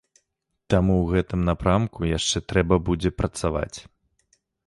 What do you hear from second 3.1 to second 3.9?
працаваць.